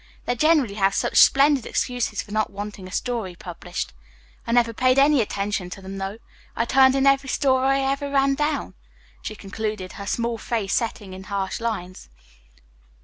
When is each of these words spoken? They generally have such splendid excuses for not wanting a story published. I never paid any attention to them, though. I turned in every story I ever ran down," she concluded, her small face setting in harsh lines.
They 0.25 0.33
generally 0.33 0.73
have 0.81 0.95
such 0.95 1.17
splendid 1.17 1.63
excuses 1.67 2.23
for 2.23 2.31
not 2.31 2.49
wanting 2.49 2.87
a 2.87 2.91
story 2.91 3.35
published. 3.35 3.93
I 4.47 4.51
never 4.51 4.73
paid 4.73 4.97
any 4.97 5.21
attention 5.21 5.69
to 5.69 5.79
them, 5.79 5.99
though. 5.99 6.17
I 6.55 6.65
turned 6.65 6.95
in 6.95 7.05
every 7.05 7.29
story 7.29 7.67
I 7.67 7.79
ever 7.91 8.09
ran 8.09 8.33
down," 8.33 8.73
she 9.21 9.35
concluded, 9.35 9.91
her 9.93 10.07
small 10.07 10.39
face 10.39 10.73
setting 10.73 11.13
in 11.13 11.25
harsh 11.25 11.59
lines. 11.59 12.09